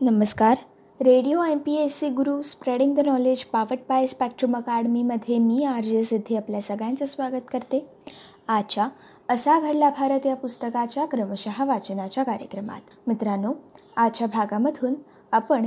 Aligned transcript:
नमस्कार. 0.00 0.56
Radio 1.00 1.42
M 1.42 1.58
P 1.58 1.74
S 1.74 1.94
C 2.00 2.08
Guru 2.08 2.40
spreading 2.42 2.94
the 2.96 3.00
knowledge 3.00 3.42
powered 3.44 3.78
by 3.88 4.06
Spectrum 4.06 4.56
अकॅडमीमध्ये 4.56 5.38
मी 5.38 5.64
R 5.64 5.84
J 5.84 6.02
Siddhi 6.04 6.36
आपल्या 6.36 6.60
सगळ्यांचं 6.60 7.06
स्वागत 7.06 7.48
करते. 7.52 7.84
आजच्या 8.48 8.88
असा 9.28 9.58
घडला 9.60 9.88
भारत 9.90 10.26
या 10.26 10.34
पुस्तकाच्या 10.36 11.06
क्रमशः 11.06 11.64
वाचनाच्या 11.64 12.24
कार्यक्रमात. 12.24 12.80
मित्रांनो 13.06 13.52
आजच्या 13.96 14.26
भागामधून 14.26 14.94
आपण 15.32 15.66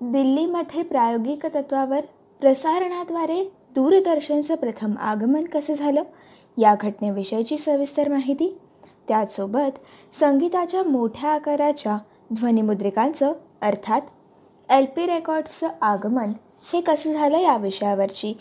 दिल्लीमध्ये 0.00 0.82
प्रायोगिक 0.82 1.46
तत्वावर 1.46 2.04
प्रसारणाद्वारे 2.40 3.42
दूरदर्शनचं 3.74 4.54
प्रथम 4.54 4.96
आगमन 5.00 5.44
कसं 5.44 5.74
झालं 5.74 6.02
या 6.58 6.74
घटनेविषयीची 6.80 7.58
सविस्तर 7.58 8.08
माहिती 8.08 8.54
त्याचसोबत 9.08 9.84
संगीताच्या 10.12 10.82
मोठ्या 10.82 11.30
आकाराच्या 11.30 11.98
ध्वनिमुद्रिकांचं 12.32 13.32
अर्थात 13.62 14.00
एल 14.70 14.84
पी 14.96 15.06
रेकॉर्ड्सचं 15.06 15.68
आगमन 15.82 16.32
हे 16.72 16.80
कसं 16.80 17.12
झालं 17.12 17.38
या 17.38 17.56
विषयावरची 17.56 18.38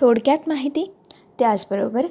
थोडक्यात 0.00 0.38
माहिती 0.46 0.94
त्याचबरोबर 1.38 2.06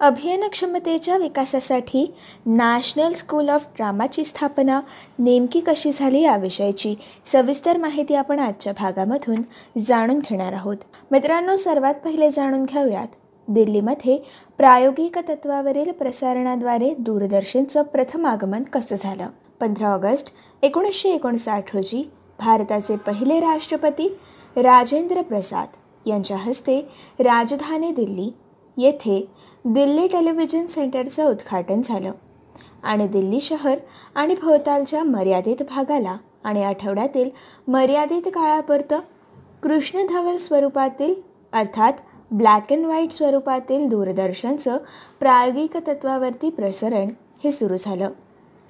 अभियानक्षमतेच्या 0.00 1.16
विकासासाठी 1.16 2.14
नॅशनल 2.46 3.12
स्कूल 3.12 3.48
ऑफ 3.48 3.66
ड्रामाची 3.76 4.24
स्थापना 4.24 4.80
नेमकी 5.18 5.60
कशी 5.60 5.92
झाली 5.92 6.20
याविषयीची 6.20 6.94
सविस्तर 7.26 7.76
माहिती 7.76 8.14
आपण 8.14 8.38
आजच्या 8.38 8.72
भागामधून 8.72 9.42
जाणून 9.78 10.18
घेणार 10.18 10.52
आहोत. 10.52 10.76
मित्रांनो 11.10 11.56
सर्वात 11.56 11.94
पहिले 11.94 12.30
जाणून 12.30 12.64
घेऊयात. 12.64 13.08
दिल्लीमध्ये 13.48 14.18
प्रायोगिक 14.56 15.18
तत्वावरील 15.18 15.90
प्रसारणाद्वारे 15.90 16.94
दूरदर्शनचं 16.98 17.82
प्रथम 17.82 18.26
आगमन 18.26 18.62
कसं 18.62 18.96
झालं? 18.96 19.26
पंधरा 19.60 19.88
ऑगस्ट 19.88 20.34
एकोणीसशे 20.62 21.08
एकोणसाठ 21.08 21.74
रोजी 21.74 22.10
भारताचे 22.38 22.96
पहिले 22.96 23.40
राष्ट्रपती 23.40 24.08
राजेंद्र 24.56 25.22
प्रसाद 25.22 25.68
यांच्या 26.08 26.36
हस्ते 26.36 26.80
राजधानी 27.18 27.90
दिल्ली 27.90 28.30
येथे 28.76 29.28
दिल्ली 29.64 30.06
टेलिव्हिजन 30.06 30.66
सेंटरचं 30.66 31.30
उद्घाटन 31.30 31.80
झालं. 31.84 32.12
आणि 32.82 33.08
दिल्ली 33.08 33.40
शहर 33.40 33.78
आणि 34.14 34.34
भोवतालच्या 34.34 35.02
मर्यादित 35.04 35.62
भागाला 35.70 36.16
आणि 36.44 36.64
आठवड्यातील 36.64 37.30
मर्यादित 37.68 38.22
काळापुरतं 38.26 39.00
कृष्णधवल 39.62 40.36
स्वरूपातील 40.36 41.14
अर्थात 41.52 41.92
ब्लॅक 42.30 42.72
अँड 42.72 42.84
व्हाईट 42.86 43.12
स्वरूपातील 43.12 43.88
दूरदर्शनचं 43.88 44.76
प्रायोगिक 45.20 45.76
तत्वावरती 45.76 46.50
प्रसरण 46.50 47.08
हे 47.44 47.50
सुरू 47.50 47.76
झालं. 47.78 48.10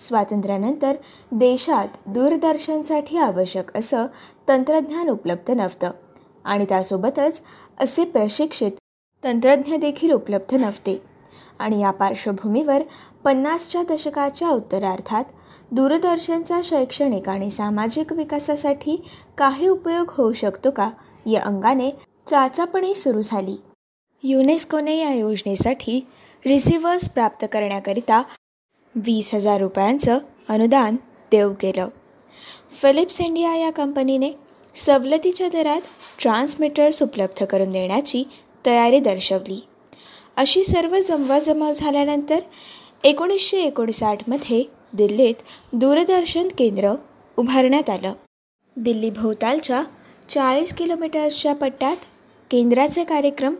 स्वातंत्र्यानंतर 0.02 0.96
देशात 1.32 1.88
दूरदर्शनसाठी 2.06 3.16
आवश्यक 3.16 3.76
असं 3.76 4.06
तंत्रज्ञान 4.48 5.08
उपलब्ध 5.08 5.50
नव्हतं. 5.50 5.90
आणि 6.44 6.64
त्यासोबतच 6.68 7.42
असे 7.80 8.04
प्रशिक्षित 8.04 8.72
तंत्रज्ञ 9.24 9.76
देखील 9.76 10.12
उपलब्ध 10.12 10.54
नव्हते. 10.54 11.02
आणि 11.58 11.80
या 11.80 11.90
पार्श्वभूमीवर 11.90 12.82
पन्नासच्या 13.24 13.82
दशकाच्या 13.82 14.48
उत्तरार्थात 14.48 15.24
दूरदर्शनचा 15.72 16.60
शैक्षणिक 16.64 17.28
आणि 17.28 17.50
सामाजिक 17.50 18.12
विकासासाठी 18.12 19.08
काही 19.38 19.68
उपयोग 19.68 20.06
होऊ 20.10 20.32
शकतो 20.32 20.70
का 20.70 20.90
या 21.26 21.42
अंगाने 21.42 21.90
चाचापणी 22.26 22.94
सुरू 22.94 23.20
झाली. 23.20 23.56
युनेस्कोने 24.22 24.96
या 24.96 25.12
योजनेसाठी 25.14 26.06
रिसिव्हर्स 26.46 27.08
प्राप्त 27.08 27.46
करण्याकरिता 27.52 28.22
वीस 28.94 29.34
हजार 29.34 29.60
रुपयांचं 29.60 30.18
अनुदान 30.48 30.96
देऊ 31.30 31.52
केलं 31.52 31.88
फिलिप्स 32.70 33.20
इंडिया 33.20 33.54
या 33.56 33.70
कंपनीने 33.70 34.30
सवलतीच्या 34.74 35.48
दरात 35.48 35.80
ट्रान्समीटर्स 36.18 37.02
उपलब्ध 37.02 37.44
करून 37.44 37.72
देण्याची 37.72 38.24
तयारी 38.66 38.98
दर्शवली. 38.98 39.60
अशी 40.36 40.62
सर्व 40.64 40.98
जमवाजमाव 40.98 41.72
झाल्यानंतर 41.72 42.40
एकोणीसशे 43.04 43.60
एकोणसाठमध्ये 43.60 44.64
दिल्लीत 44.92 45.34
दूरदर्शन 45.72 46.48
केंद्र 46.58 46.92
उभारण्यात 47.36 47.90
आलं. 47.90 48.12
दिल्ली 48.76 49.10
भोवतालच्या 49.10 49.82
चाळीस 50.28 50.74
किलोमीटर्सच्या 50.74 51.54
पट्ट्यात 51.54 51.96
केंद्राचे 52.50 53.04
कार्यक्रम 53.04 53.54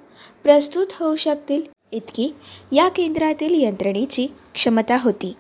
प्रस्तुत 0.45 0.87
होऊ 0.93 1.17
शकतील 1.17 1.63
इतकी 1.93 2.35
या 2.73 2.89
केंद्रातील 2.89 3.63
यंत्रणेची 3.63 4.27
क्षमता 4.55 4.97
होती. 5.01 5.35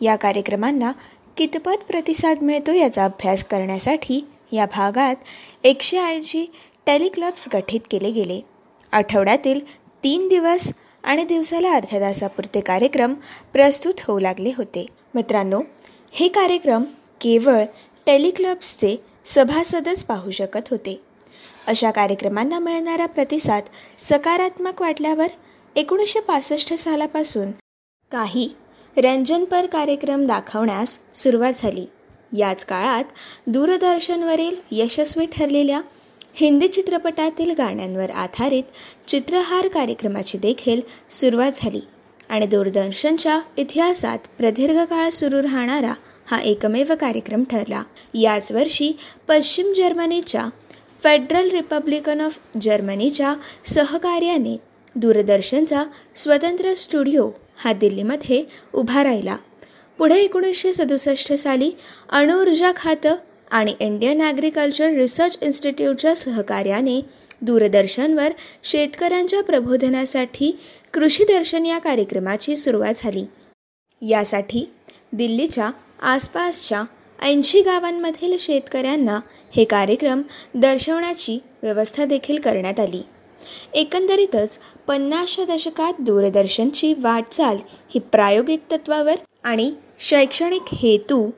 या 0.00 0.16
कार्यक्रमांना 0.16 0.92
कितपत 1.36 1.84
प्रतिसाद 1.88 2.42
मिळतो 2.42 2.72
याचा 2.72 3.04
अभ्यास 3.04 3.44
करण्यासाठी 3.44 4.26
या 4.52 4.66
भागात 4.66 5.16
एकशे 5.64 5.98
ऐंशी 5.98 6.46
टेलिक्लब्स 6.86 7.48
गठीत 7.54 7.80
केले 7.90 8.10
गेले. 8.10 8.40
आठवड्यातील 8.92 9.60
तीन 10.04 10.28
दिवस 10.28 10.72
आणि 11.04 11.24
दिवसाला 11.24 11.72
अर्ध्या 11.72 12.00
तासापुरते 12.00 12.60
कार्यक्रम 12.60 13.14
प्रस्तुत 13.52 13.94
होऊ 14.00 14.18
लागले 14.18 14.52
होते. 14.56 14.86
मित्रांनो 15.14 15.60
हे 16.12 16.28
कार्यक्रम 16.28 16.82
केवळ 17.20 17.64
टेलिक्लब्सचे 18.06 18.96
सभासदच 19.24 20.04
पाहू 20.04 20.30
शकत 20.30 20.68
होते. 20.70 21.00
अशा 21.66 21.90
कार्यक्रमांना 21.90 22.58
मिळणारा 22.58 23.06
प्रतिसाद 23.06 23.62
सकारात्मक 23.98 24.82
वाटल्यावर 24.82 25.26
एकोणीसशे 25.76 26.20
पासष्ट 26.20 26.74
सालापासून 26.74 27.50
काही 28.12 28.48
रंजनपर 28.96 29.66
कार्यक्रम 29.66 30.26
दाखवण्यास 30.26 30.98
सुरुवात 31.14 31.52
झाली. 31.54 31.86
याच 32.38 32.64
काळात 32.64 33.04
दूरदर्शनवरील 33.46 34.56
यशस्वी 34.70 35.26
ठरलेल्या 35.26 35.80
हिंदी 36.34 36.68
चित्रपटातील 36.68 37.50
गाण्यांवर 37.58 38.10
आधारित 38.10 38.62
चित्रहार 39.08 39.68
कार्यक्रमाची 39.68 40.38
देखील 40.38 40.80
सुरुवात 41.10 41.52
झाली 41.54 41.80
आणि 42.28 42.46
दूरदर्शनच्या 42.46 43.40
इतिहासात 43.56 44.18
प्रदीर्घ 44.38 44.84
काळ 44.84 45.10
सुरू 45.10 45.42
राहणारा 45.42 45.92
हा 46.26 46.40
एकमेव 46.40 46.92
कार्यक्रम 47.00 47.44
ठरला. 47.44 47.82
याच 48.14 48.52
वर्षी 48.52 48.92
पश्चिम 49.28 49.72
जर्मनीच्या 49.72 50.46
फेडरल 51.02 51.50
रिपब्लिकन 51.50 52.20
ऑफ 52.20 52.38
जर्मनीच्या 52.60 53.34
सहकार्याने 53.64 54.56
दूरदर्शनचा 54.96 55.84
स्वतंत्र 56.14 56.74
स्टुडिओ 56.74 57.30
हा 57.56 57.72
दिल्लीमध्ये 57.72 58.42
उभा 58.74 59.04
राहिला. 59.04 59.36
पुढे 59.98 60.16
एकोणीसशे 60.16 60.72
सदुसष्ट 60.72 61.32
साली 61.32 61.70
अणुऊर्जा 62.10 62.72
खातं 62.76 63.14
आणि 63.50 63.74
इंडियन 63.80 64.20
ॲग्रिकल्चर 64.20 64.90
रिसर्च 64.90 65.38
इन्स्टिट्यूटच्या 65.42 66.16
सहकार्याने 66.16 67.00
दूरदर्शनवर 67.42 68.32
शेतकऱ्यांच्या 68.62 69.42
प्रबोधनासाठी 69.42 70.50
कृषी 70.94 71.24
दर्शन 71.24 71.66
या 71.66 71.78
कार्यक्रमाची 71.78 72.56
सुरुवात 72.56 72.94
झाली. 72.96 73.24
यासाठी 74.02 74.64
दिल्लीच्या 75.12 75.70
आसपासच्या 76.02 76.82
ऐंशी 77.22 77.60
गावांमधील 77.60 78.36
शेतकऱ्यांना 78.40 79.20
हे 79.56 79.64
कार्यक्रम 79.64 80.22
दर्शवण्याची 80.54 81.38
व्यवस्था 81.62 82.04
देखील 82.04 82.40
करण्यात 82.40 82.80
आली. 82.80 83.02
एकंदरीतच 83.72 84.58
पन्नासच्या 84.86 85.44
दशकात 85.44 85.92
दूरदर्शनची 85.98 86.94
वाटचाल 86.94 87.56
ही 87.66 87.98
प्रायोगिक 87.98 88.60
तत्वावर 88.72 89.14
आणि 89.44 89.72
शैक्षणिक 90.00 90.74
हेतू 90.74 91.30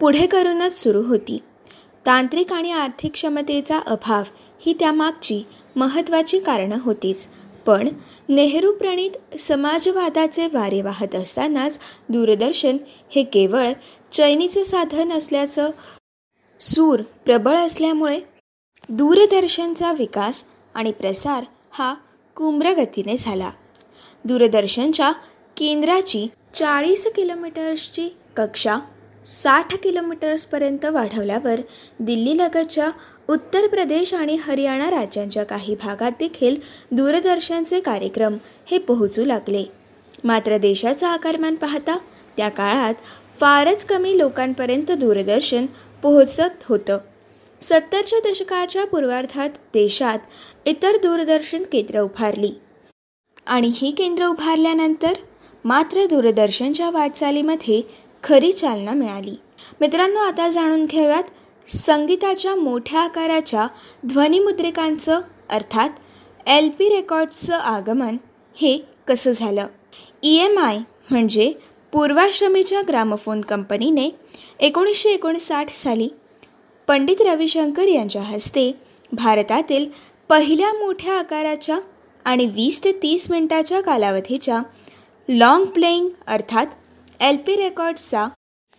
पुढे 0.00 0.26
करूनच 0.26 0.82
सुरू 0.82 1.02
होती. 1.02 1.38
तांत्रिक 2.06 2.52
आणि 2.52 2.70
आर्थिक 2.70 3.12
क्षमतेचा 3.12 3.78
अभाव 3.78 4.22
ही 4.66 4.72
त्यामागची 4.72 5.42
महत्त्वाची 5.76 6.38
कारणं 6.38 6.76
होतीच. 6.80 7.28
पण 7.66 7.88
नेहरू 8.28 8.72
प्रणित 8.72 9.38
समाजवादाचे 9.38 10.46
वारे 10.46 10.82
वाहत 10.82 11.14
असतानाच 11.14 11.78
दूरदर्शन 12.08 12.76
हे 13.10 13.22
केवळ 13.22 13.72
चैनीचं 14.12 14.62
साधन 14.62 15.12
असल्याचं 15.12 15.70
सूर 16.60 17.02
प्रबळ 17.24 17.56
असल्यामुळे 17.56 18.20
दूरदर्शनचा 18.88 19.92
विकास 19.92 20.44
आणि 20.76 20.92
प्रसार 20.92 21.44
हा 21.70 21.94
कुम्रगतीने 22.36 23.16
झाला. 23.18 23.50
दूरदर्शनच्या 24.24 25.12
केंद्राची 25.56 26.26
चाळीस 26.54 27.06
किलोमीटर्सची 27.06 28.08
कक्षा 28.36 28.76
साठ 29.24 29.74
किलोमीटर्सपर्यंत 29.74 30.84
वाढवल्यावर 30.84 31.60
दिल्लीलगतच्या 32.00 32.90
उत्तर 33.28 33.66
प्रदेश 33.66 34.14
आणि 34.14 34.36
हरियाणा 34.36 34.90
राज्यांच्या 34.90 35.44
काही 35.44 35.74
भागात 35.74 36.12
देखील 36.18 36.56
दूरदर्शनचे 36.90 37.80
कार्यक्रम 37.80 38.36
हे 38.70 38.78
पोहोचू 38.78 39.24
लागले. 39.24 39.64
मात्र 40.24 40.56
देशाचा 40.56 41.08
आकारमान 41.08 41.54
पाहता 41.54 41.98
त्या 42.36 42.48
काळात 42.48 42.94
फारच 43.40 43.84
कमी 43.84 44.18
लोकांपर्यंत 44.18 44.92
दूरदर्शन 44.92 45.66
पोहोचत 46.02 46.64
होतं. 46.64 46.98
सत्तरच्या 47.60 48.30
दशकाच्या 48.30 48.84
पूर्वार्धात 48.86 49.50
देशात 49.74 50.18
इतर 50.66 50.96
दूरदर्शन 50.96 51.62
केंद्र 51.72 52.00
उभारली. 52.00 52.50
आणि 53.46 53.70
ही 53.74 53.90
केंद्र 53.90 54.26
उभारल्यानंतर 54.26 55.12
मात्र 55.64 56.06
दूरदर्शनच्या 56.06 56.90
वाटचालीमध्ये 56.90 57.82
खरी 58.22 58.52
चालना 58.52 58.92
मिळाली. 58.92 59.34
मित्रांनो 59.80 60.20
आता 60.20 60.48
जाणून 60.48 60.84
घेऊयात 60.84 61.24
संगीताच्या 61.68 62.54
मोठ्या 62.54 63.00
आकाराच्या 63.00 63.66
ध्वनिमुद्रिकांचं 64.06 65.20
अर्थात 65.50 65.90
एल 66.46 66.68
पी 66.68 66.88
रेकॉर्ड्सचं 66.88 67.54
आगमन 67.54 68.16
हे 68.56 68.78
कसं 69.08 69.32
झालं? 69.32 69.66
ई 70.22 70.36
एम 70.36 70.58
आय 70.58 70.78
म्हणजे 71.10 71.52
पूर्वाश्रमीच्या 71.92 72.82
ग्रामोफोन 72.88 73.40
कंपनीने 73.40 74.08
एकोणीसशे 74.60 75.10
एकोणसाठ 75.10 75.74
साली 75.74 76.08
पंडित 76.88 77.20
रविशंकर 77.20 77.88
यांच्या 77.88 78.22
हस्ते 78.22 78.70
भारतातील 79.12 79.86
पहिल्या 80.30 80.72
मोठ्या 80.72 81.14
आकाराच्या 81.14 81.78
आणि 82.24 82.46
वीस 82.46 82.82
ते 82.84 82.92
तीस 82.92 83.30
मिनटाच्या 83.30 83.80
कालावधीच्या 83.80 84.60
लाँग 85.28 85.64
प्लेईंग 85.64 86.08
अर्थात 86.26 86.66
एल 87.20 87.36
पी 87.36 87.56
रेकॉर्ड्सचा 87.56 88.26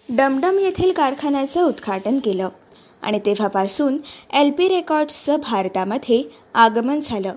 डमडम 0.10 0.58
येथील 0.60 0.92
कारखान्याचं 0.92 1.64
उद्घाटन 1.64 2.18
केलं 2.20 2.50
आणि 3.02 3.20
तेव्हापासून 3.26 3.98
एल 4.34 4.52
पी 4.52 4.68
रेकॉर्ड्सचं 4.68 5.38
भारतामध्ये 5.40 6.24
आगमन 6.54 7.00
झालं. 7.00 7.34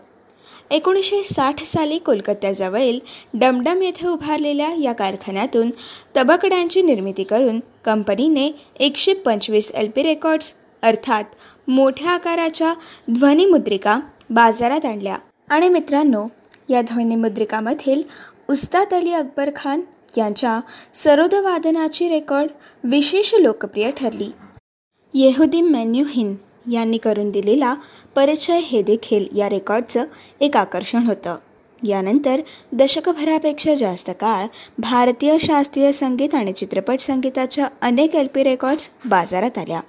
एकोणीसशे 0.70 1.22
साठ 1.22 1.62
साली 1.64 1.98
कोलकात्याजवळील 1.98 2.98
डमडम 3.34 3.82
येथे 3.82 4.06
उभारलेल्या 4.08 4.72
या 4.78 4.92
कारखान्यातून 4.92 5.70
तबकड्यांची 6.16 6.82
निर्मिती 6.82 7.24
करून 7.24 7.60
कंपनीने 7.84 8.50
एकशे 8.80 9.14
पंचवीस 9.14 9.70
एल 9.74 9.88
पी 9.90 10.02
रेकॉर्ड्स 10.02 10.52
अर्थात 10.82 11.24
मोठ्या 11.70 12.10
आकाराच्या 12.10 12.74
ध्वनिमुद्रिका 13.10 14.00
बाजारात 14.30 14.84
आणल्या. 14.84 15.16
आणि 15.50 15.68
मित्रांनो 15.68 16.26
या 16.68 16.82
ध्वनिमुद्रिकामधील 16.82 18.02
उस्ताद 18.50 18.94
अली 18.94 19.12
अकबर 19.12 19.50
खान 19.56 19.80
यांच्या 20.18 20.60
सरोदवादनाची 20.94 22.08
रेकॉर्ड 22.08 22.50
विशेष 22.84 23.34
लोकप्रिय 23.34 23.90
ठरली. 23.90 24.30
येहुदी 25.14 25.60
मेन्युहिन 25.60 26.34
यांनी 26.72 26.98
करून 26.98 27.30
दिलेला 27.30 27.74
परिचय 28.16 28.58
हे 28.58 28.82
देखील 28.82 29.26
या 29.36 29.48
रेकॉर्डचं 29.48 30.04
एक 30.40 30.56
आकर्षण 30.56 31.02
होतं. 31.02 31.36
यानंतर 31.82 32.40
दशकभरापेक्षा 32.72 33.74
जास्त 33.74 34.10
काळ 34.10 34.46
भारतीय 34.78 35.38
शास्त्रीय 35.38 35.92
संगीत 35.92 36.34
आणि 36.34 36.52
चित्रपट 36.52 37.00
संगीताच्या 37.00 37.68
अनेक 37.82 38.16
एल 38.16 38.26
पी 38.34 38.42
रेकॉर्ड्स 38.42 38.90
बाजारात 39.04 39.58
आल्या. 39.58 39.80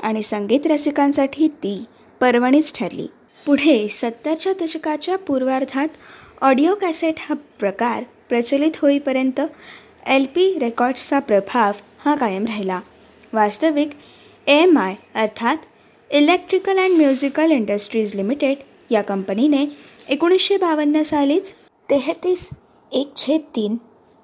आणि 0.00 0.22
संगीत 0.22 0.66
रसिकांसाठी 0.66 1.48
ती 1.48 1.78
पर्वणीच 2.20 2.72
ठरली. 2.78 3.06
पुढे 3.46 3.86
सत्तरच्या 3.88 4.52
दशकाच्या 4.60 5.16
पूर्वार्धात 5.18 5.88
ऑडिओ 6.42 6.74
कॅसेट 6.74 7.14
हा 7.18 7.34
प्रकार 7.58 8.02
प्रचलित 8.28 8.76
होईपर्यंत 8.82 9.40
एल 10.06 10.26
पी 10.34 10.52
रेकॉर्ड्सचा 10.58 11.18
प्रभाव 11.18 11.72
हा 12.04 12.14
कायम 12.14 12.46
राहिला. 12.46 12.80
वास्तविक 13.32 13.90
एम 14.46 14.78
आय 14.78 14.94
अर्थात 15.14 15.56
electrical 16.10 16.78
and 16.78 16.96
musical 16.96 17.50
industries 17.50 18.14
limited 18.14 18.58
या 18.90 19.02
कंपनीने 19.02 19.64
एकोणीसशे 20.08 20.56
बावन्न 20.56 21.02
सालीच 21.02 21.52
तेहतीस 21.88 22.50
एक 22.92 23.16
छेद 23.16 23.40
तीन 23.56 23.76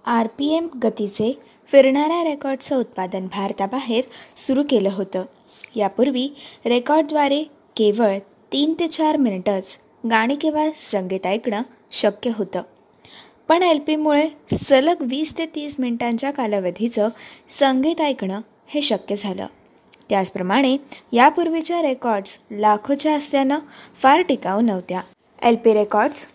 आर 0.04 0.26
पी 0.38 0.52
एम 0.56 0.68
गतीचे 0.82 1.32
फिरणाऱ्या 1.68 2.22
रेकॉर्डचं 2.24 2.78
उत्पादन 2.78 3.26
भारताबाहेर 3.26 4.04
सुरू 4.36 4.62
केलं 4.70 4.90
होतं. 4.92 5.24
यापूर्वी 5.76 6.28
रेकॉर्डद्वारे 6.66 7.42
केवळ 7.76 8.18
तीन 8.52 8.74
ते 8.80 8.86
चार 8.86 9.16
मिनिटच 9.16 9.78
गाणी 10.10 10.34
किंवा 10.34 10.68
संगीत 10.74 11.26
ऐकणं 11.26 11.62
शक्य 11.90 12.30
होतं. 12.34 12.62
पण 13.48 13.62
एल 13.62 13.78
पीमुळे 13.78 14.28
सलग 14.52 14.96
वीस 15.00 15.38
ते 15.38 15.46
तीस 15.46 15.76
मिनिटांच्या 15.78 16.30
कालावधीचं 16.30 17.08
संगीत 17.48 18.00
ऐकणं 18.00 18.40
हे 18.66 18.82
शक्य 18.82 19.14
झालं. 19.16 19.46
त्याचप्रमाणे 20.08 20.76
यापूर्वीच्या 21.12 21.82
रेकॉर्ड्स 21.82 22.38
लाखोच्या 22.50 23.14
असल्यानं 23.14 23.58
फार 24.02 24.20
टिकाऊ 24.20 24.60
नव्हत्या. 24.60 25.00
एल 25.42 25.56
पी 25.56 25.72
रेकॉर्ड्स 25.74 26.26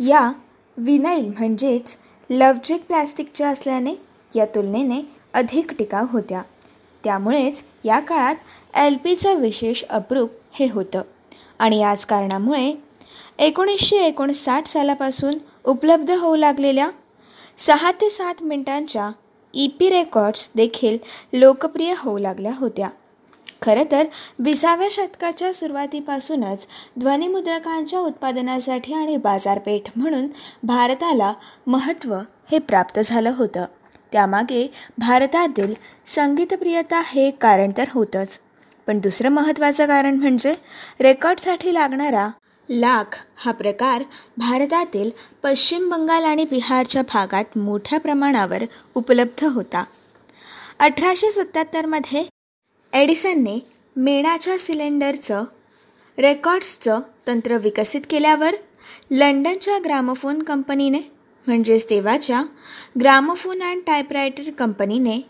या 0.00 0.32
विनाईल 0.76 1.26
म्हणजेच 1.28 1.96
लवजिक 2.30 2.84
प्लॅस्टिकच्या 2.84 3.48
असल्याने 3.48 3.94
या 4.36 4.44
तुलनेने 4.44 5.02
अधिक 5.34 5.72
टिकाऊ 5.72 6.06
होत्या. 6.10 6.42
त्यामुळेच 7.04 7.64
या 7.84 8.00
काळात 8.00 8.34
एल 8.76 8.96
पीचं 8.96 9.34
विशेष 9.34 9.84
अप्रूप 9.90 10.30
हे 10.52 10.68
होतं. 10.72 11.02
आणि 11.58 11.80
याच 11.80 12.06
कारणामुळे 12.06 12.74
एकोणीसशे 13.38 13.96
एकोणसाठ 13.96 14.66
सालापासून 14.66 15.38
उपलब्ध 15.64 16.10
होऊ 16.10 16.36
लागलेल्या 16.36 16.90
सहा 17.58 17.92
ते 17.92 18.10
सात 18.10 18.42
मिनिटांच्या 18.42 19.10
ई 19.54 19.68
पी 19.68 19.90
रेकॉर्ड्स 19.90 20.50
देखील 20.54 20.98
लोकप्रिय 21.32 21.94
होऊ 21.98 22.18
लागल्या 22.18 22.52
होत्या. 22.54 22.88
खरं 23.62 23.82
तर 23.92 24.06
विसाव्या 24.38 24.88
शतकाच्या 24.90 25.54
सुरुवातीपासूनच 25.54 26.66
ध्वनिमुद्रकांच्या 27.00 27.98
उत्पादनासाठी 27.98 28.94
आणि 28.94 29.16
बाजारपेठ 29.16 29.90
म्हणून 29.96 30.26
भारताला 30.62 31.32
महत्त्व 31.66 32.14
हे 32.52 32.58
प्राप्त 32.58 33.00
झालं 33.00 33.32
होतं. 33.36 33.64
त्यामागे 34.14 34.72
भारतातील 34.98 35.74
संगीतप्रियता 36.06 37.02
हे 37.06 37.30
कारण 37.30 37.72
तर 37.76 37.84
होतंच. 37.92 38.38
पण 38.86 38.98
दुसरं 38.98 39.28
महत्त्वाचं 39.28 39.86
कारण 39.86 40.14
म्हणजे 40.14 40.54
रेकॉर्डसाठी 41.00 41.74
लागणारा 41.74 42.28
लाख 42.70 43.26
हा 43.36 43.52
प्रकार 43.52 44.02
भारतातील 44.36 45.10
पश्चिम 45.42 45.88
बंगाल 45.90 46.24
आणि 46.24 46.44
बिहारच्या 46.44 47.02
भागात 47.02 47.58
मोठ्या 47.58 48.00
प्रमाणावर 48.00 48.62
उपलब्ध 48.94 49.44
होता. 49.44 49.84
अठराशे 50.78 51.30
सत्याहत्तरमध्ये 51.30 52.24
एडिसनने 52.92 53.58
मेणाच्या 53.96 54.58
सिलेंडरचं 54.58 55.44
रेकॉर्ड्सचं 56.18 57.00
तंत्र 57.26 57.58
विकसित 57.58 58.00
केल्यावर 58.10 58.54
लंडनच्या 59.10 59.78
ग्रामोफोन 59.84 60.42
कंपनीने 60.42 61.13
म्हणजेच 61.46 61.88
तेव्हाच्या 61.90 62.42
ग्रामोफोन 63.00 63.62
अँड 63.62 63.82
टायपरायटर 63.86 64.50
कंपनीने 64.50 65.20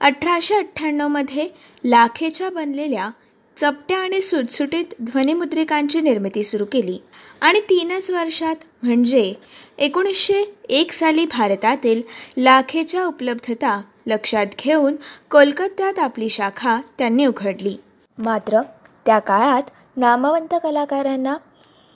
अठराशे 0.00 0.54
अठ्ठ्याण्णवमध्ये 0.54 1.48
लाखेच्या 1.84 2.50
बनलेल्या 2.50 3.10
चपट्या 3.56 3.98
आणि 3.98 4.20
सुटसुटीत 4.20 4.94
ध्वनिमुद्रिकांची 5.02 6.00
निर्मिती 6.00 6.42
सुरू 6.42 6.64
केली. 6.64 6.98
आणि 7.40 7.60
तीनच 7.60 8.10
वर्षात 8.10 8.56
म्हणजे 8.82 9.34
एकोणीसशे 9.78 10.42
एक 10.68 10.92
साली 10.92 11.24
भारतातील 11.24 12.02
लाखेच्या 12.38 13.04
उपलब्धता 13.06 13.80
लक्षात 14.06 14.46
घेऊन 14.58 14.96
कोलकात्यात 15.30 15.98
आपली 15.98 16.28
शाखा 16.28 16.80
त्यांनी 16.98 17.26
उघडली. 17.26 17.76
मात्र 18.18 18.60
त्या 19.06 19.18
काळात 19.18 19.70
नामवंत 19.96 20.54
कलाकारांना 20.62 21.36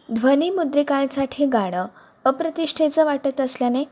ध्वनिमुद्रिकांसाठी 0.08 1.46
गाणं 1.46 1.86
अप्रतिष्ठेचं 2.28 3.04
वाटत 3.04 3.40
असल्याने 3.40 3.84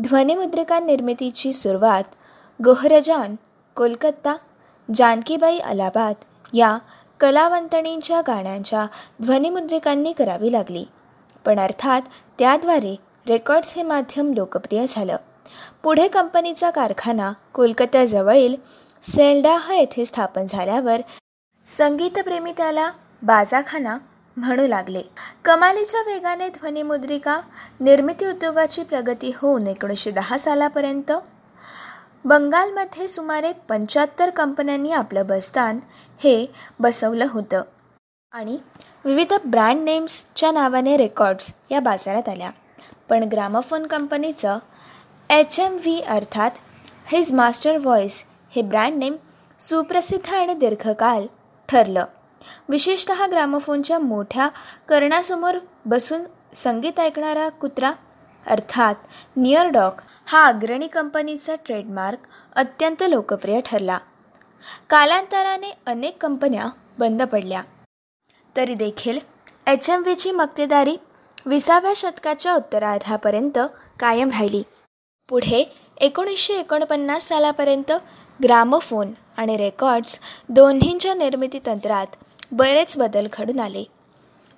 ध्वनिमुद्रिका 0.00 0.78
निर्मितीची 0.80 1.52
सुरुवात 1.52 2.02
गोहरजान 2.64 3.34
कोलकाता 3.76 4.36
जानकीबाई 4.94 5.58
अलाहाबाद 5.58 6.14
या 6.54 6.78
कलावंतणींच्या 7.20 8.20
गाण्यांच्या 8.20 8.86
ध्वनिमुद्रिकांनी 9.22 10.12
करावी 10.12 10.52
लागली. 10.52 10.84
पण 11.44 11.58
अर्थात 11.58 12.02
त्याद्वारे 12.38 12.96
रेकॉर्ड्स 13.28 13.74
हे 13.74 13.82
माध्यम 13.82 14.32
लोकप्रिय 14.32 14.84
झालं. 14.88 15.16
पुढे 15.82 16.08
कंपनीचा 16.08 16.70
कारखाना 16.70 17.32
कोलकात्याजवळील 17.54 18.54
सेल्डाह 19.02 19.72
येथे 19.72 20.04
स्थापन 20.04 20.46
झाल्यावर 20.46 21.00
संगीतप्रेमी 21.66 22.52
त्याला 22.56 22.90
बाजाखाना 23.22 23.98
म्हणू 24.40 24.66
लागले. 24.66 25.02
कमालीच्या 25.44 26.00
वेगाने 26.06 26.48
ध्वनिमुद्रिका 26.48 27.40
निर्मिती 27.80 28.26
उद्योगाची 28.26 28.82
प्रगती 28.82 29.32
होऊन 29.36 29.66
एकोणीसशे 29.66 30.10
दहा 30.10 30.36
सालापर्यंत. 30.36 31.12
बंगालमध्ये 32.24 33.08
सुमारे 33.08 33.52
पंच्याहत्तर 33.52 34.30
कंपन्यांनी 34.30 34.92
आपलं 34.92 35.26
बस्तान 35.26 35.78
हे 36.18 36.46
बसवलं 36.80 37.26
होतं. 37.30 37.62
आणि 38.32 38.58
विविध 39.04 39.32
ब्रँड 39.44 39.82
नेम्सच्या 39.84 40.50
नावाने 40.50 40.96
रेकॉर्ड्स 40.96 41.52
या 41.70 41.80
बाजारात 41.80 42.28
आल्या. 42.28 42.50
पण 43.08 43.22
ग्रामोफोन 43.22 43.86
कंपनीचं 43.86 44.58
एच 45.30 45.58
एम 45.60 45.72
व्ही 45.72 46.00
अर्थात 46.00 46.50
हिज 47.06 47.32
मास्टर 47.32 47.78
व्हॉइस 47.78 48.24
हे 48.50 48.62
ब्रँड 48.62 48.98
नेम 48.98 49.16
सुप्रसिद्ध 49.60 50.34
आणि 50.34 50.54
दीर्घकाल 50.54 51.26
ठरलं. 51.68 52.04
विशेषत 52.70 53.10
ग्रामोफोनच्या 53.30 53.98
मोठ्या 53.98 54.48
कर्णासमोर 54.88 55.58
बसून 55.84 56.22
संगीत 56.54 57.00
ऐकणारा 57.00 57.48
कुत्रा 57.48 57.92
अर्थात 58.46 58.94
नियर 59.36 59.66
डॉग 59.66 60.00
हा 60.24 60.44
अग्रणी 60.44 60.86
कंपनीचा 60.86 61.54
ट्रेडमार्क 61.66 62.26
अत्यंत 62.56 63.02
लोकप्रिय 63.08 63.60
ठरला. 63.66 63.98
कालांतराने 64.90 65.72
अनेक 65.86 66.16
कंपन्या 66.22 66.68
बंद 66.98 67.22
पडल्या. 67.22 67.62
तरी 68.56 68.74
देखील 68.74 69.18
एच 69.66 69.90
एम 69.90 70.02
व्हीची 70.02 70.30
मक्तेदारी 70.30 70.96
विसाव्या 71.46 71.92
शतकाच्या 71.96 72.54
उत्तरार्धापर्यंत 72.54 73.58
कायम 74.00 74.30
राहिली. 74.30 74.62
पुढे 75.28 75.64
एकोणीसशे 76.00 76.54
एकोणपन्नास 76.54 77.28
सालापर्यंत 77.28 77.92
ग्रामोफोन 78.40 79.12
आणि 79.36 79.56
रेकॉर्ड्स 79.56 80.18
दोन्हींच्या 80.48 81.14
निर्मिती 81.14 81.58
तंत्रात 81.66 82.06
बरेच 82.52 82.96
बदल 82.98 83.26
घडून 83.32 83.60
आले. 83.60 83.84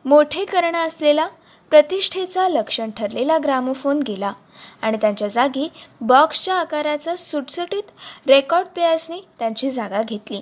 मोठे 0.05 0.45
कर्ण 0.45 0.77
असलेला 0.77 1.27
प्रतिष्ठेचा 1.73 2.49
लक्षण 2.49 2.91
ठरलेला 2.97 3.37
ग्रामोफोन 3.45 4.01
गेला 4.07 4.33
आणि 4.83 4.97
त्यांच्या 5.01 5.29
जागी 5.29 5.69
बॉक्सच्या 6.01 6.55
आकाराचा 6.55 7.15
सुटसुटीत 7.17 7.91
रेकॉर्ड 8.29 8.67
प्लेयर्सनी 8.67 9.21
त्यांची 9.39 9.71
जागा 9.71 10.03
घेतली. 10.03 10.41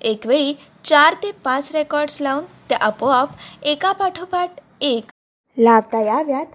एकवेळी 0.00 0.54
चार 0.84 1.14
ते 1.22 1.30
पाच 1.44 1.70
रेकॉर्ड्स 1.74 2.20
लावून 2.20 2.44
ते 2.70 2.74
आपोआप 2.74 3.28
एकापाठोपाठ 3.62 4.60
एक 4.80 5.10
लावता 5.56 6.00
याव्यात 6.00 6.46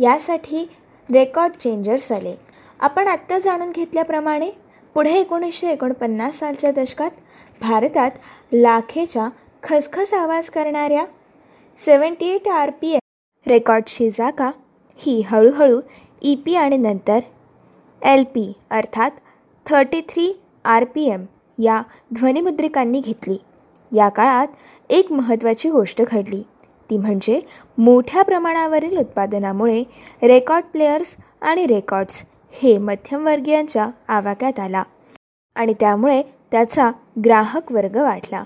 यासाठी 0.00 0.64
रेकॉर्ड 1.08 1.52
चेंजर्स 1.52 2.12
आले. 2.12 2.34
आपण 2.80 3.08
आत्ता 3.08 3.38
जाणून 3.38 3.70
घेतल्याप्रमाणे 3.70 4.50
पुढे 4.94 5.12
एकोणीसशे 5.20 5.70
एकोणपन्नास 5.72 6.38
सालच्या 6.38 6.70
दशकात 6.72 7.10
भारतात 7.60 8.10
लाखेच्या 8.52 9.28
खसखस 9.62 10.12
आवाज 10.14 10.48
करणाऱ्या 10.50 11.04
seventy 11.78 12.26
eight 12.26 12.48
R 12.48 12.70
P 12.70 12.92
M 12.92 12.98
रेकॉर्डची 13.46 14.08
जागा 14.10 14.50
ही 14.98 15.20
हळूहळू 15.26 15.80
ई 16.22 16.34
पी 16.36 16.54
आणि 16.54 16.76
नंतर 16.76 17.18
एल 18.02 18.24
पी 18.24 18.52
अर्थात 18.70 19.10
thirty 19.66 20.00
three 20.08 20.32
R 20.64 20.84
P 20.84 21.08
M 21.10 21.24
या 21.58 21.80
ध्वनिमुद्रिकांनी 22.14 23.00
घेतली. 23.00 23.36
या 23.92 24.08
काळात 24.08 24.48
एक 24.90 25.12
महत्त्वाची 25.12 25.70
गोष्ट 25.70 26.02
घडली. 26.02 26.42
ती 26.90 26.96
म्हणजे 26.96 27.40
मोठ्या 27.78 28.22
प्रमाणावरील 28.22 28.96
उत्पादनामुळे 28.98 29.82
रेकॉर्ड 30.22 30.64
प्लेयर्स 30.64 31.16
आणि 31.42 31.66
रेकॉर्ड्स 31.66 32.24
हे 32.54 32.76
मध्यमवर्गीयांच्या 32.78 33.88
आवाक्यात 34.08 34.60
आला 34.60 34.82
आणि 35.56 35.74
त्यामुळे 35.80 36.22
त्याचा 36.52 36.90
ग्राहक 37.24 37.72
वर्ग 37.72 37.96
वाढला. 37.96 38.42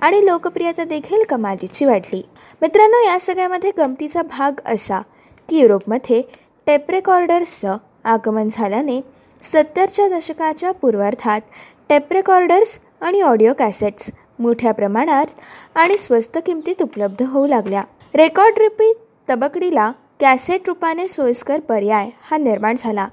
आणि 0.00 0.24
लोकप्रियता 0.26 0.84
देखील 0.84 1.22
कमालीची 1.28 1.84
वाढली. 1.84 2.22
मित्रांनो 2.62 3.04
या 3.06 3.18
सगळ्यामध्ये 3.20 3.70
गमतीचा 3.78 4.22
भाग 4.22 4.60
असा 4.66 5.00
की 5.48 5.58
युरोपमध्ये 5.58 6.22
टेप 6.66 6.90
रेकॉर्डर्सचं 6.90 7.76
आगमन 8.04 8.48
झाल्याने 8.50 9.00
सत्तरच्या 9.42 10.08
दशकाच्या 10.08 10.72
पूर्वार्धात 10.72 11.40
टेप 11.88 12.12
रेकॉर्डर्स 12.12 12.78
आणि 13.00 13.20
ऑडिओ 13.20 13.52
कॅसेट्स 13.58 14.10
मोठ्या 14.38 14.72
प्रमाणात 14.72 15.26
आणि 15.74 15.96
स्वस्त 15.96 16.38
किमतीत 16.46 16.82
उपलब्ध 16.82 17.22
होऊ 17.22 17.46
लागल्या. 17.46 17.82
रेकॉर्ड 18.14 18.58
रूपी 18.58 18.92
तबकडीला 19.30 19.90
कॅसेट 20.20 20.60
रूपाने 20.66 21.08
सोयीस्कर 21.08 21.60
पर्याय 21.60 22.10
हा 22.30 22.36
निर्माण 22.36 22.74
झाला. 22.78 23.08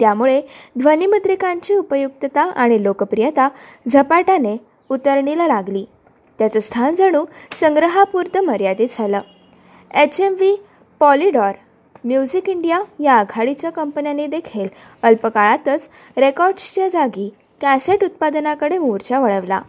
त्यामुळे 0.00 0.40
ध्वनिमुद्रिकांची 0.78 1.74
उपयुक्तता 1.74 2.42
आणि 2.42 2.82
लोकप्रियता 2.82 3.48
झपाट्याने 3.88 4.56
उतरणीला 4.88 5.46
लागली. 5.46 5.84
त्याचं 6.38 6.60
स्थान 6.60 6.94
जणू 6.94 7.24
संग्रहापुरतं 7.54 8.40
मर्यादित 8.40 8.88
झालं. 8.90 9.20
H 9.94 10.20
M 10.20 10.32
V 10.32 10.56
Polydor 11.00 11.52
music 12.04 12.48
India 12.48 12.80
या 13.00 13.14
आघाडीच्या 13.14 13.70
कंपन्यांनी 13.70 14.26
देखील 14.26 14.68
अल्पकाळातच 15.02 15.88
रेकॉर्ड्सच्या 16.16 16.88
जागी 16.88 17.34
कॅसेट 17.60 18.04
उत्पादनाकडे 18.04 18.78
मोर्चा 18.78 19.20
वळवला. 19.20 19.60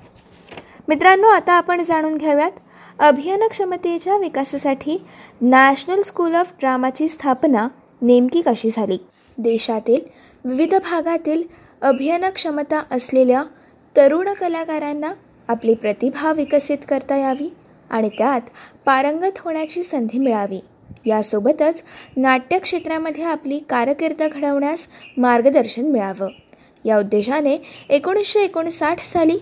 मित्रांनो 0.88 1.28
आता 1.28 1.54
आपण 1.54 1.82
जाणून 1.82 2.18
घेऊयात 2.18 2.52
अभियानक्षमतेच्या 3.00 4.18
विकासासाठी 4.18 4.98
नॅशनल 5.42 6.02
स्कूल 6.02 6.36
ऑफ 6.36 6.52
ड्रामाची 6.60 7.08
स्थापना 7.08 7.68
नेमकी 8.02 8.42
कशी 8.42 8.70
झाली? 8.70 8.98
देशातील 9.38 10.02
विविध 10.46 10.76
भागातील 10.76 11.44
अभियानक्षमता 11.82 12.84
असलेल्या 12.92 13.44
तरुण 13.98 14.34
कलाकारांना 14.34 15.12
आपली 15.48 15.74
प्रतिभा 15.76 16.32
विकसित 16.32 16.78
करता 16.90 17.16
यावी 17.16 17.54
आणि 17.90 18.10
त्यात 18.10 18.42
पारंगत 18.86 19.40
होण्याची 19.40 19.84
संधी 19.84 20.20
मिळावी. 20.20 20.60
यासोबतच 21.06 21.84
नाट्यक्षेत्रामध्ये 22.18 23.24
आपली 23.24 23.60
कारकीर्द 23.60 24.24
घडवण्यास 24.24 24.88
मार्गदर्शन 25.18 25.82
मिळावं. 25.82 26.30
या 26.86 26.98
उद्देशाने 26.98 27.58
एकोणीसशे 27.90 28.40
एकोणसाठ 28.40 29.04
साली 29.04 29.38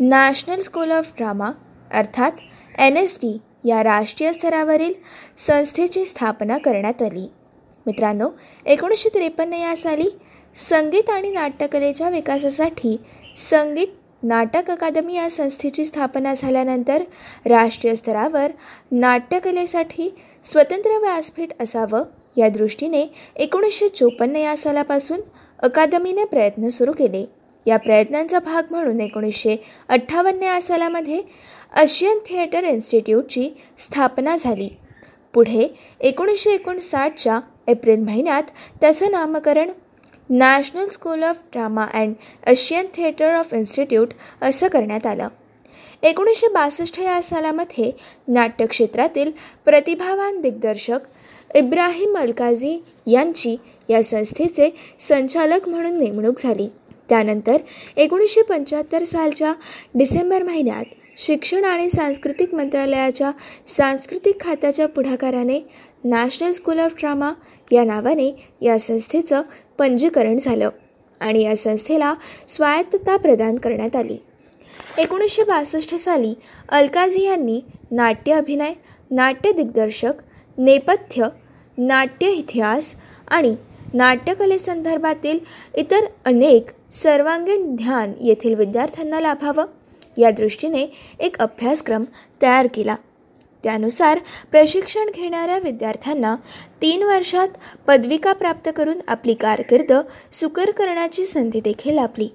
नॅशनल 0.00 0.60
स्कूल 0.60 0.90
ऑफ 0.90 1.12
ड्रामा 1.16 1.50
अर्थात 1.94 2.32
एन 2.78 2.96
एस 2.96 3.18
डी 3.22 3.38
या 3.64 3.82
राष्ट्रीय 3.84 4.32
स्तरावरील 4.32 4.92
संस्थेची 5.38 6.04
स्थापना 6.04 6.58
करण्यात 6.58 7.02
आली. 7.02 7.30
मित्रांनो 7.86 8.28
एकोणीसशे 8.66 9.08
त्रेपन्न 9.08 9.52
या 9.52 9.76
साली 9.76 10.08
संगीत 10.54 11.10
आणि 11.10 11.30
नाट्यकलेच्या 11.30 12.08
विकासासाठी 12.08 12.96
संगीत 13.36 13.88
नाटक 14.22 14.70
अकादमी 14.70 15.14
या 15.14 15.30
संस्थेची 15.30 15.84
स्थापना 15.84 16.34
झाल्यानंतर 16.34 17.02
राष्ट्रीय 17.46 17.94
स्तरावर 17.94 18.50
नाट्यकलेसाठी 18.90 20.14
स्वतंत्र 20.44 20.98
व्यासपीठ 20.98 21.48
असावं 21.60 22.04
या 22.36 22.48
दृष्टीने 22.48 23.04
एकोणीसशे 23.36 23.88
चोपन्न 23.88 24.36
या 24.36 24.56
सालापासून 24.56 25.20
अकादमीने 25.58 26.24
प्रयत्न 26.24 26.68
सुरू 26.68 26.92
केले. 26.92 27.24
या 27.66 27.76
प्रयत्नांचा 27.76 28.38
भाग 28.38 28.62
म्हणून 28.70 29.00
एकोणीसशे 29.00 29.56
अठ्ठावन्न 29.88 30.42
या 30.42 30.60
सालामध्ये 30.62 31.20
अशियन 31.72 32.18
थिएटर 32.26 32.64
इन्स्टिट्यूटची 32.64 33.48
स्थापना 33.78 34.36
झाली. 34.36 34.68
पुढे 35.34 35.74
एकोणीसशे 36.00 36.50
एकोणसाठच्या 36.50 37.40
एप्रिल 37.68 38.00
महिन्यात 38.00 38.42
त्याचं 38.80 39.10
नामकरण 39.10 39.70
national 40.32 40.86
school 40.86 41.22
of 41.22 41.38
drama 41.52 41.84
and 41.94 42.14
Asian 42.46 42.86
theatre 42.94 43.34
of 43.34 43.52
institute 43.54 44.08
असं 44.42 44.68
करण्यात 44.68 45.06
आलं. 45.06 45.28
एकोणीसशे 46.02 46.48
बासष्ट 46.48 46.98
या 47.00 47.22
सालामध्ये 47.22 47.90
नाट्यक्षेत्रातील 48.28 49.30
प्रतिभावान 49.64 50.40
दिग्दर्शक 50.40 50.98
इब्राहिम 51.54 52.16
अलकाझी 52.16 52.82
यांची 53.06 53.56
या 53.88 54.02
संस्थेचे 54.02 54.70
संचालक 55.00 55.68
म्हणून 55.68 55.98
नेमणूक 55.98 56.40
झाली. 56.40 56.68
त्यानंतर 57.08 57.56
एकोणीसशे 57.96 58.42
पंच्याहत्तर 58.42 59.04
सालच्या 59.04 59.52
डिसेंबर 59.94 60.42
महिन्यात 60.42 60.84
शिक्षण 61.16 61.64
आणि 61.64 61.88
सांस्कृतिक 61.90 62.54
मंत्रालयाच्या 62.54 63.30
सांस्कृतिक 63.66 64.40
खात्याच्या 64.40 64.88
पुढाकाराने 64.88 65.60
नॅशनल 66.04 66.50
स्कूल 66.50 66.78
ऑफ 66.78 66.94
ड्रामा 66.98 67.32
या 67.72 67.84
नावाने 67.84 68.30
या 68.60 68.78
संस्थेचं 68.78 69.42
पंजीकरण 69.78 70.36
झालं 70.36 70.68
आणि 71.20 71.42
या 71.42 71.56
संस्थेला 71.56 72.14
स्वायत्तता 72.48 73.16
प्रदान 73.16 73.56
करण्यात 73.56 73.96
आली. 73.96 74.16
एकोणीसशे 74.98 75.44
बासष्ट 75.44 75.94
साली 75.94 76.34
अलकाझी 76.68 77.22
यांनी 77.22 77.60
नाट्य 77.90 78.32
अभिनय 78.32 78.72
नाट्य 79.10 79.52
दिग्दर्शक 79.52 80.12
नेपथ्य 80.58 81.28
नाट्य 81.78 82.30
इतिहास 82.30 82.94
आणि 83.28 83.54
नाट्यकलेसंदर्भातील 83.94 85.38
इतर 85.74 86.04
अनेक 86.24 86.70
सर्वांगीण 86.92 87.74
ध्यान 87.74 88.12
येथील 88.20 88.54
विद्यार्थ्यांना 88.54 89.20
लाभावं. 89.20 89.64
या 90.18 90.30
दृष्टीने 90.30 90.86
एक 91.18 91.38
अभ्यासक्रम 91.38 92.04
तयार 92.42 92.66
केला. 92.74 92.94
त्यानुसार 93.62 94.18
प्रशिक्षण 94.50 95.10
घेणाऱ्या 95.14 95.58
विद्यार्थ्यांना 95.58 96.36
तीन 96.82 97.02
वर्षात 97.02 97.48
पदविका 97.86 98.32
प्राप्त 98.32 98.70
करून 98.76 98.96
आपली 99.08 99.34
कारकीर्द 99.34 99.92
सुकर 100.32 100.70
करण्याची 100.70 101.24
संधी 101.24 101.60
देखील 101.60 101.94
लाभली. 101.94 102.28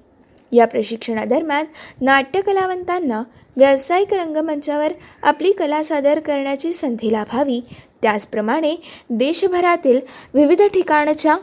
या 0.52 0.66
प्रशिक्षणादरम्यान 0.66 1.64
नाट्यकलावंतांना 2.00 3.22
व्यावसायिक 3.56 4.14
रंगमंचावर 4.14 4.92
आपली 5.22 5.52
कला 5.52 5.82
सादर 5.82 6.20
करण्याची 6.20 6.72
संधी 6.72 7.12
लाभावी. 7.12 7.60
त्याचप्रमाणे 8.02 8.74
देशभरातील 9.10 10.00
विविध 10.34 10.62
ठिकाणच्या 10.62 11.36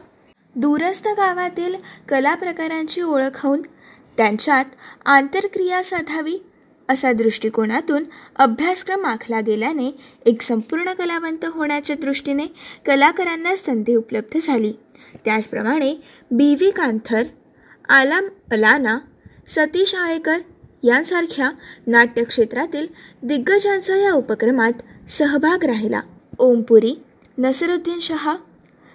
दूरस्थ 0.56 1.08
गावातील 1.08 1.76
कला 2.10 2.36
प्रकारांची 2.36 3.02
ओळख 3.02 3.46
होऊन 3.46 3.62
त्यांच्यात 4.18 4.66
आंतरक्रिया 5.06 5.84
साधावी 5.84 6.38
असा 6.90 7.12
दृष्टिकोनातून 7.12 8.04
अभ्यासक्रम 8.36 9.06
आखला 9.06 9.42
गेल्याने 9.42 9.90
एक 10.26 10.42
संपूर्ण 10.42 10.94
कलावंत 10.94 11.46
होण्याच्या 11.46 11.96
दृष्टीने 11.96 12.46
कलाकारांना 12.86 13.56
संधी 13.56 13.96
उपलब्ध 13.96 14.40
झाली. 14.42 14.74
त्याचप्रमाणे 15.26 15.94
बी 16.32 16.56
व्ही 16.56 16.72
कांथर 16.72 17.24
आलाम 17.90 18.26
अलाना 18.52 18.98
सतीश 19.48 19.96
आळेकर 19.96 20.38
यांसारख्या 20.84 21.50
नाट्यक्षेत्रातील 21.88 22.88
दिग्गजांचा 23.24 23.96
या 23.96 24.14
उपक्रमात 24.14 25.10
सहभाग 25.10 25.66
राहिला. 25.66 26.02
ओमपुरी 26.40 26.96
नसरुद्दीन 27.38 28.00
शहा 28.00 28.36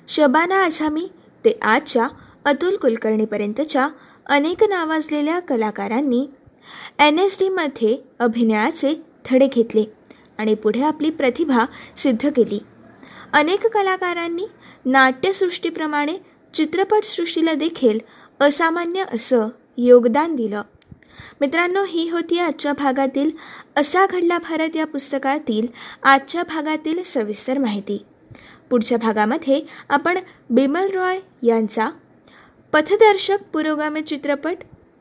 शबाना 0.09 0.65
आझामी 0.65 1.09
ते 1.45 1.59
आजच्या 1.63 2.07
अतुल 2.45 2.77
कुलकर्णीपर्यंतच्या 2.77 3.89
अनेक 4.31 4.63
नावाजलेल्या 4.65 5.39
कलाकारांनी 5.41 6.27
एन 6.99 7.19
एस 7.19 7.37
डीमध्ये 7.41 7.97
अभिनयाचे 8.19 8.95
धडे 9.31 9.47
घेतले 9.47 9.85
आणि 10.39 10.55
पुढे 10.55 10.83
आपली 10.83 11.11
प्रतिभा 11.11 11.65
सिद्ध 11.97 12.29
केली. 12.29 12.59
अनेक 13.33 13.67
कलाकारांनी 13.67 14.47
नाट्यसृष्टीप्रमाणे 14.85 16.17
चित्रपटसृष्टीला 16.55 17.55
देखील 17.55 17.99
असामान्य 18.41 19.05
असं 19.13 19.49
योगदान 19.79 20.35
दिलं. 20.35 20.63
मित्रांनो 21.41 21.85
ही 21.89 22.09
होती 22.09 22.39
आजच्या 22.39 22.73
भागातील 22.73 23.31
असा 23.77 24.07
घडला 24.07 24.39
भारत 24.39 24.77
या 24.77 24.87
पुस्तकातील 24.87 25.67
आजच्या 26.03 26.43
भागातील 26.43 27.03
सविस्तर 27.03 27.59
माहिती. 27.59 28.05
पुढच्या 28.71 28.99
भागामध्ये 28.99 29.61
आपण 29.89 30.19
बिमल 30.51 30.89
रॉय 30.95 31.19
यांचा 31.43 31.91
पथदर्शक 32.73 33.39
पुरोगामी 33.53 34.01
चित्रपट 34.01 34.57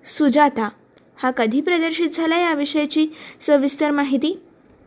सुजाता 0.05 0.69
हा 1.15 1.31
कधी 1.31 1.61
प्रदर्शित 1.61 2.09
झाला 2.13 2.37
याविषयीची 2.37 3.07
सविस्तर 3.41 3.91
माहिती? 3.91 4.39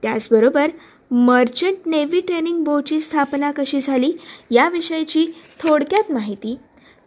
त्याचबरोबर 0.03 0.71
मर्चंट 1.11 1.87
नेव्ही 1.87 2.21
ट्रेनिंग 2.21 2.65
बोर्डची 2.65 3.01
स्थापना 3.01 3.51
कशी 3.51 3.81
झाली 3.81 4.13
याविषयीची 4.51 5.27
थोडक्यात 5.61 6.13
माहिती. 6.13 6.57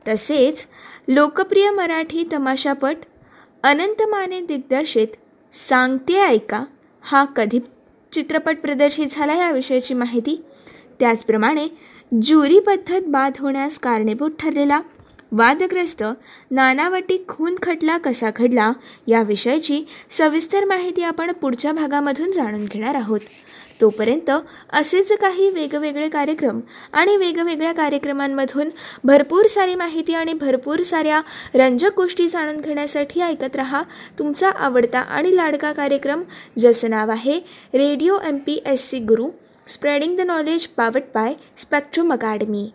तसेच 0.07 0.65
लोकप्रिय 1.07 1.71
मराठी 1.71 2.23
तमाशापट 2.33 2.95
अनंत 3.63 4.01
माने 4.01 4.41
दिग्दर्शित 4.41 5.07
सांगते 5.51 6.19
ऐका 6.21 6.63
हा 7.01 7.25
कधी 7.25 7.59
चित्रपट 8.13 8.57
प्रदर्शित 8.59 9.07
झाला 9.09 9.33
याविषयीची 9.33 9.93
माहिती. 9.93 10.43
त्याचप्रमाणे 10.99 11.67
ज्युरी 12.21 12.59
पद्धत 12.59 13.01
बाद 13.07 13.33
होण्यास 13.39 13.79
कारणीभूत 13.79 14.31
ठरलेला 14.39 14.81
वादग्रस्त 15.31 16.03
नानावटी 16.51 17.25
खून 17.27 17.55
खटला 17.61 17.97
कसा 17.97 18.29
घडला 18.35 18.71
याविषयीची 19.07 19.83
सविस्तर 20.09 20.65
माहिती 20.65 21.03
आपण 21.03 21.31
पुढच्या 21.31 21.71
भागामधून 21.71 22.31
जाणून 22.31 22.65
घेणार 22.65 22.95
आहोत. 22.95 23.19
तोपर्यंत 23.81 24.31
असेच 24.73 25.11
काही 25.11 25.49
वेगवेगळे 25.49 26.09
कार्यक्रम 26.09 26.59
आणि 26.93 27.17
वेगवेगळ्या 27.17 27.71
कार्यक्रमांमधून 27.71 28.69
भरपूर 29.03 29.45
सारी 29.45 29.75
माहिती 29.75 30.13
आणि 30.13 30.33
भरपूर 30.33 30.83
साऱ्या 30.83 31.21
रंजक 31.55 31.95
गोष्टी 31.95 32.27
जाणून 32.27 32.57
घेण्यासाठी 32.57 33.21
ऐकत 33.21 33.55
रहा. 33.55 33.83
तुमचा 34.19 34.49
आवडता 34.49 34.99
आणि 34.99 35.35
लाडका 35.35 35.71
कार्यक्रम 35.71 36.23
ज्याचं 36.59 36.89
नाव 36.89 37.11
आहे 37.11 37.39
radio 37.73 38.17
M 38.25 38.37
P 38.37 38.61
S 38.65 38.89
C 38.89 38.99
Guru 38.99 39.29
spreading 39.67 40.17
the 40.17 40.21
knowledge 40.21 40.67
powered 40.67 41.03
by 41.15 41.33
Spectrum 41.57 42.13
Academy. 42.13 42.69